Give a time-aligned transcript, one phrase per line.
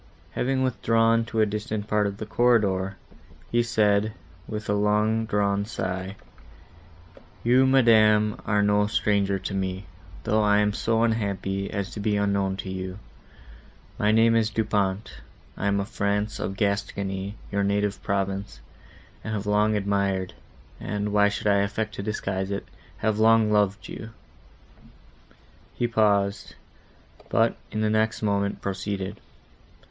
[0.31, 2.97] —Having withdrawn to a distant part of the corridor,
[3.51, 4.13] he said,
[4.47, 6.15] with a long drawn sigh,
[7.43, 9.85] "You, madam, are no stranger to me,
[10.23, 15.21] though I am so unhappy as to be unknown to you.—My name is Du Pont;
[15.55, 18.59] I am of France, of Gascony, your native province,
[19.23, 24.09] and have long admired,—and, why should I affect to disguise it?—have long loved you."
[25.75, 26.55] He paused,
[27.29, 29.21] but, in the next moment, proceeded.